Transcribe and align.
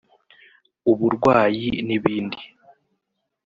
uburwayi 0.91 1.69
n’ibindi 1.87 2.39